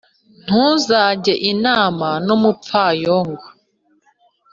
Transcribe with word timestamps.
Ntuzajye 0.45 1.33
inama 1.51 2.07
n’umupfayongo, 2.25 3.45